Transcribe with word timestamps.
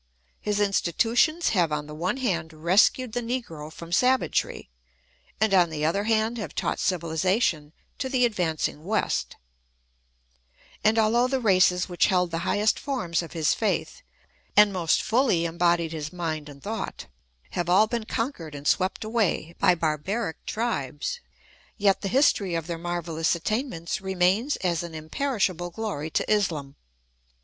His 0.39 0.59
institutions 0.59 1.49
have 1.49 1.71
on 1.71 1.85
the 1.85 1.93
one 1.93 2.17
hand 2.17 2.53
rescued 2.53 3.13
the 3.13 3.21
negro 3.21 3.71
from 3.71 3.91
savagery, 3.91 4.67
and 5.39 5.53
on 5.53 5.69
the 5.69 5.85
other 5.85 6.05
hand 6.05 6.39
have 6.39 6.55
taught 6.55 6.79
civihzation 6.79 7.71
to 7.99 8.09
the 8.09 8.25
advancing 8.25 8.83
West; 8.83 9.35
and 10.83 10.97
although 10.97 11.27
the 11.27 11.39
races 11.39 11.87
which 11.87 12.07
held 12.07 12.31
the 12.31 12.39
highest 12.49 12.79
forms 12.79 13.21
of 13.21 13.33
his 13.33 13.53
faith, 13.53 14.01
and 14.57 14.73
most 14.73 15.03
fully 15.03 15.45
embodied 15.45 15.91
his 15.91 16.11
mind 16.11 16.49
and 16.49 16.63
thought, 16.63 17.05
have 17.51 17.69
all 17.69 17.85
been 17.85 18.05
conquered 18.05 18.55
and 18.55 18.67
swept 18.67 19.03
away 19.03 19.53
by 19.59 19.75
barbaric 19.75 20.43
tribes, 20.47 21.19
yet 21.77 22.01
the 22.01 22.07
history 22.09 22.55
of 22.55 22.65
their 22.65 22.79
marvellous 22.79 23.35
attainments 23.35 24.01
remains 24.01 24.55
as 24.63 24.81
an 24.81 24.95
imperishable 24.95 25.69
glory 25.69 26.09
to 26.09 26.27
Islam. 26.27 26.75